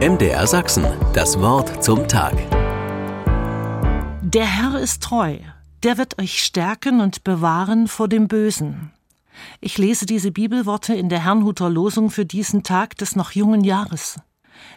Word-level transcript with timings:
MDR 0.00 0.44
Sachsen, 0.48 0.84
das 1.12 1.38
Wort 1.38 1.82
zum 1.82 2.08
Tag. 2.08 2.34
Der 4.22 4.44
Herr 4.44 4.80
ist 4.80 5.04
treu, 5.04 5.38
der 5.84 5.98
wird 5.98 6.20
euch 6.20 6.42
stärken 6.42 7.00
und 7.00 7.22
bewahren 7.22 7.86
vor 7.86 8.08
dem 8.08 8.26
Bösen. 8.26 8.90
Ich 9.60 9.78
lese 9.78 10.04
diese 10.04 10.32
Bibelworte 10.32 10.94
in 10.94 11.08
der 11.08 11.24
Herrnhuter 11.24 11.70
Losung 11.70 12.10
für 12.10 12.26
diesen 12.26 12.64
Tag 12.64 12.96
des 12.98 13.14
noch 13.14 13.30
jungen 13.30 13.62
Jahres. 13.62 14.18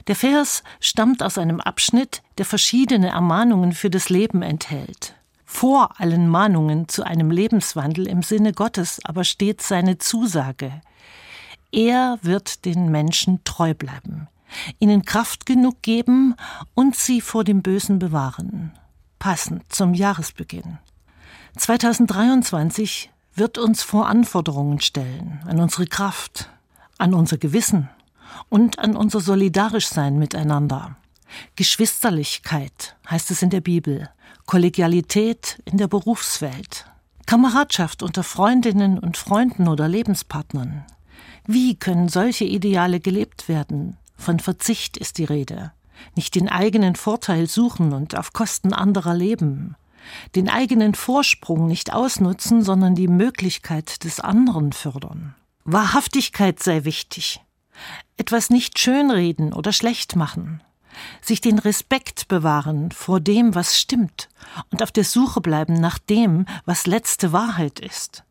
Der 0.06 0.16
Vers 0.16 0.62
stammt 0.80 1.24
aus 1.24 1.40
einem 1.40 1.62
Abschnitt, 1.62 2.22
der 2.38 2.46
verschiedene 2.46 3.10
Ermahnungen 3.10 3.72
für 3.72 3.90
das 3.90 4.10
Leben 4.10 4.44
enthält. 4.44 5.16
Vor 5.46 6.00
allen 6.00 6.28
Mahnungen 6.28 6.90
zu 6.90 7.04
einem 7.04 7.32
Lebenswandel 7.32 8.08
im 8.08 8.22
Sinne 8.22 8.54
Gottes 8.54 9.00
aber 9.04 9.24
steht 9.24 9.64
seine 9.64 9.98
Zusage. 9.98 10.80
Er 11.72 12.20
wird 12.22 12.66
den 12.66 12.92
Menschen 12.92 13.44
treu 13.44 13.74
bleiben, 13.74 14.28
ihnen 14.80 15.04
Kraft 15.04 15.46
genug 15.46 15.82
geben 15.82 16.36
und 16.74 16.96
sie 16.96 17.22
vor 17.22 17.44
dem 17.44 17.62
Bösen 17.62 18.00
bewahren. 18.00 18.72
Passend 19.20 19.64
zum 19.74 19.94
Jahresbeginn. 19.94 20.78
2023 21.58 23.12
wird 23.34 23.58
uns 23.58 23.84
vor 23.84 24.08
Anforderungen 24.08 24.80
stellen, 24.82 25.40
an 25.46 25.60
unsere 25.60 25.88
Kraft, 25.88 26.50
an 26.98 27.14
unser 27.14 27.38
Gewissen 27.38 27.90
und 28.50 28.80
an 28.80 28.96
unser 28.96 29.20
Solidarischsein 29.20 30.18
miteinander. 30.18 30.98
Geschwisterlichkeit 31.56 32.96
heißt 33.10 33.32
es 33.32 33.42
in 33.42 33.50
der 33.50 33.62
Bibel, 33.62 34.10
Kollegialität 34.46 35.62
in 35.66 35.78
der 35.78 35.88
Berufswelt, 35.88 36.86
Kameradschaft 37.26 38.02
unter 38.04 38.24
Freundinnen 38.24 38.98
und 38.98 39.18
Freunden 39.18 39.68
oder 39.68 39.88
Lebenspartnern. 39.88 40.86
Wie 41.46 41.76
können 41.76 42.08
solche 42.08 42.46
Ideale 42.46 43.00
gelebt 43.00 43.50
werden? 43.50 43.98
Von 44.28 44.42
Verzicht 44.42 44.98
ist 44.98 45.20
die 45.20 45.24
Rede. 45.24 45.72
Nicht 46.18 46.36
den 46.36 46.50
eigenen 46.50 46.98
Vorteil 46.98 47.48
suchen 47.48 47.94
und 47.94 48.18
auf 48.18 48.34
Kosten 48.34 48.74
anderer 48.74 49.14
leben. 49.14 49.78
Den 50.36 50.50
eigenen 50.50 50.96
Vorsprung 50.96 51.66
nicht 51.66 51.94
ausnutzen, 51.94 52.62
sondern 52.62 52.94
die 52.94 53.08
Möglichkeit 53.08 54.04
des 54.04 54.20
anderen 54.20 54.74
fördern. 54.74 55.34
Wahrhaftigkeit 55.64 56.62
sei 56.62 56.84
wichtig. 56.84 57.40
Etwas 58.18 58.50
nicht 58.50 58.78
schönreden 58.80 59.54
oder 59.54 59.72
schlecht 59.72 60.18
machen. 60.18 60.62
Sich 61.22 61.40
den 61.40 61.58
Respekt 61.58 62.28
bewahren 62.28 62.92
vor 62.92 63.22
dem, 63.22 63.56
was 63.56 63.80
stimmt 63.80 64.28
und 64.72 64.84
auf 64.84 64.92
der 64.92 65.06
Suche 65.06 65.40
bleiben 65.40 65.76
nach 65.76 66.00
dem, 66.00 66.48
was 66.66 66.86
letzte 66.86 67.32
Wahrheit 67.32 67.80
ist. 67.80 68.26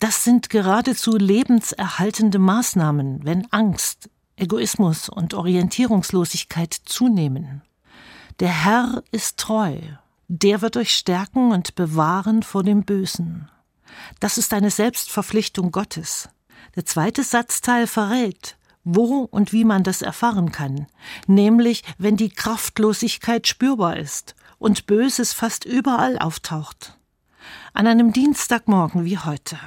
Das 0.00 0.24
sind 0.24 0.50
geradezu 0.50 1.16
lebenserhaltende 1.16 2.40
Maßnahmen, 2.40 3.20
wenn 3.22 3.46
Angst, 3.52 4.10
Egoismus 4.38 5.08
und 5.08 5.34
Orientierungslosigkeit 5.34 6.72
zunehmen. 6.72 7.62
Der 8.40 8.64
Herr 8.64 9.02
ist 9.10 9.38
treu, 9.38 9.78
der 10.28 10.62
wird 10.62 10.76
euch 10.76 10.94
stärken 10.94 11.52
und 11.52 11.74
bewahren 11.74 12.42
vor 12.42 12.62
dem 12.62 12.84
Bösen. 12.84 13.50
Das 14.20 14.38
ist 14.38 14.52
eine 14.52 14.70
Selbstverpflichtung 14.70 15.72
Gottes. 15.72 16.28
Der 16.76 16.84
zweite 16.84 17.24
Satzteil 17.24 17.86
verrät, 17.86 18.56
wo 18.84 19.22
und 19.22 19.52
wie 19.52 19.64
man 19.64 19.82
das 19.82 20.02
erfahren 20.02 20.52
kann, 20.52 20.86
nämlich 21.26 21.82
wenn 21.98 22.16
die 22.16 22.30
Kraftlosigkeit 22.30 23.46
spürbar 23.46 23.96
ist 23.96 24.34
und 24.58 24.86
Böses 24.86 25.32
fast 25.32 25.64
überall 25.64 26.18
auftaucht. 26.18 26.98
An 27.72 27.86
einem 27.86 28.12
Dienstagmorgen 28.12 29.04
wie 29.04 29.18
heute, 29.18 29.58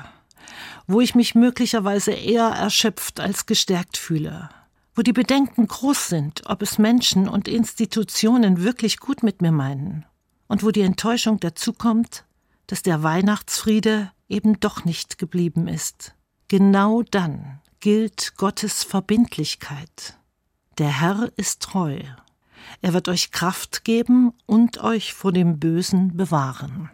wo 0.88 1.02
ich 1.02 1.16
mich 1.16 1.36
möglicherweise 1.36 2.12
eher 2.12 2.48
erschöpft 2.48 3.20
als 3.20 3.46
gestärkt 3.46 3.98
fühle, 3.98 4.50
wo 4.96 5.02
die 5.02 5.14
Bedenken 5.14 5.68
groß 5.68 6.08
sind, 6.10 6.44
ob 6.48 6.62
es 6.62 6.78
Menschen 6.78 7.28
und 7.28 7.48
Institutionen 7.48 8.62
wirklich 8.62 8.98
gut 8.98 9.24
mit 9.24 9.42
mir 9.42 9.52
meinen, 9.52 10.06
und 10.48 10.64
wo 10.64 10.72
die 10.72 10.82
Enttäuschung 10.82 11.40
dazukommt, 11.40 12.26
dass 12.68 12.82
der 12.82 13.04
Weihnachtsfriede 13.04 14.12
eben 14.28 14.60
doch 14.60 14.86
nicht 14.86 15.18
geblieben 15.18 15.68
ist. 15.68 16.16
Genau 16.48 17.04
dann 17.04 17.62
gilt 17.80 18.36
Gottes 18.36 18.84
Verbindlichkeit. 18.84 20.18
Der 20.78 21.02
Herr 21.02 21.32
ist 21.36 21.62
treu. 21.62 22.00
Er 22.82 22.94
wird 22.94 23.08
euch 23.08 23.32
Kraft 23.32 23.84
geben 23.84 24.34
und 24.46 24.78
euch 24.84 25.14
vor 25.14 25.32
dem 25.32 25.60
Bösen 25.60 26.16
bewahren. 26.16 26.90